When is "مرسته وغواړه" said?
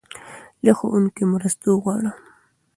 1.33-2.11